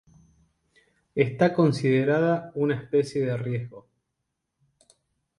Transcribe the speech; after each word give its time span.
Está 1.13 1.53
considerada 1.53 2.51
una 2.55 2.73
especie 2.73 3.21
en 3.29 3.37
riesgo. 3.37 3.87